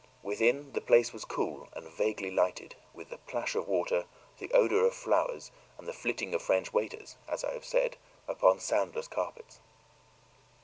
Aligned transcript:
Within, 0.23 0.71
the 0.73 0.81
place 0.81 1.13
was 1.13 1.25
cool 1.25 1.67
and 1.73 1.87
vaguely 1.87 2.31
lighted, 2.31 2.73
with 2.91 3.09
the 3.09 3.19
plash 3.19 3.53
of 3.53 3.67
water, 3.67 4.05
the 4.39 4.51
odor 4.51 4.83
of 4.83 4.95
flowers, 4.95 5.51
and 5.77 5.87
the 5.87 5.93
flitting 5.93 6.33
of 6.33 6.41
French 6.41 6.73
waiters, 6.73 7.17
as 7.27 7.43
I 7.43 7.53
have 7.53 7.65
said, 7.65 7.97
upon 8.27 8.59
soundless 8.59 9.07
carpets. 9.07 9.59